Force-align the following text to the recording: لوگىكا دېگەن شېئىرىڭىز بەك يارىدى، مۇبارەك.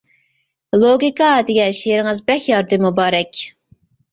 لوگىكا 0.83 1.27
دېگەن 1.49 1.77
شېئىرىڭىز 1.81 2.25
بەك 2.31 2.49
يارىدى، 2.53 2.83
مۇبارەك. 2.87 3.45